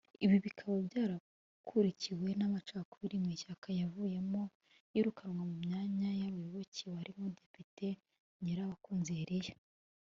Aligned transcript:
Ibi 0.25 0.37
bikaba 0.45 0.75
byarakurikiwe 0.87 2.29
n’amacakubiri 2.39 3.15
mu 3.23 3.29
ishyaka 3.35 3.67
yavuyemo 3.79 4.43
iyirukanwa 4.91 5.41
mu 5.49 5.55
myanya 5.63 6.07
ry’abayoboke 6.13 6.83
barimo 6.95 7.25
Depite 7.37 7.87
Ngirabakunzi 8.39 9.11
Elie 9.23 9.53